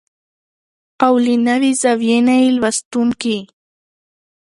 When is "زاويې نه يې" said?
1.81-2.47